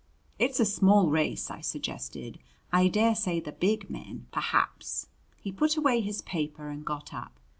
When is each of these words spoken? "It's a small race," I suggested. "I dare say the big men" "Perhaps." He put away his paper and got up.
"It's 0.39 0.59
a 0.59 0.65
small 0.65 1.11
race," 1.11 1.51
I 1.51 1.61
suggested. 1.61 2.39
"I 2.73 2.87
dare 2.87 3.13
say 3.13 3.39
the 3.39 3.51
big 3.51 3.87
men" 3.87 4.25
"Perhaps." 4.31 5.05
He 5.37 5.51
put 5.51 5.77
away 5.77 6.01
his 6.01 6.23
paper 6.23 6.69
and 6.69 6.83
got 6.83 7.13
up. 7.13 7.39